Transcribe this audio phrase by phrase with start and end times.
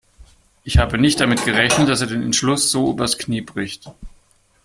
[0.63, 3.91] Ich habe nicht damit gerechnet, dass er den Entschluss so übers Knie bricht.